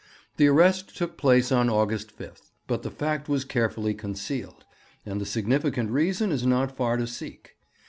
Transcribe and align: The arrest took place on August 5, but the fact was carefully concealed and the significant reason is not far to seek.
The 0.37 0.47
arrest 0.47 0.97
took 0.97 1.15
place 1.15 1.51
on 1.51 1.69
August 1.69 2.09
5, 2.13 2.41
but 2.65 2.81
the 2.81 2.89
fact 2.89 3.29
was 3.29 3.45
carefully 3.45 3.93
concealed 3.93 4.65
and 5.05 5.21
the 5.21 5.27
significant 5.27 5.91
reason 5.91 6.31
is 6.31 6.43
not 6.43 6.75
far 6.75 6.97
to 6.97 7.05
seek. 7.05 7.55